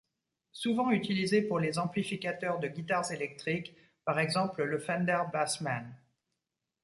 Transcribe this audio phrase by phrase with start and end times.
[0.51, 5.95] Souvent utilisé pour les amplificateurs de guitares électriques, par exemple le Fender bassman.